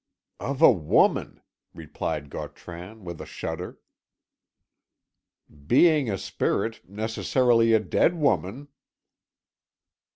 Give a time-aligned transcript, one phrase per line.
[0.39, 1.41] "Of a woman,"
[1.75, 3.77] replied Gautran with a shudder.
[5.67, 8.69] "Being a spirit, necessarily a dead woman!"